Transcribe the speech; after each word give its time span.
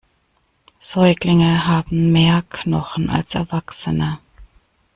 Säuglinge 0.79 1.67
haben 1.67 2.11
mehr 2.11 2.41
Knochen 2.49 3.07
als 3.11 3.35
Erwachsene. 3.35 4.17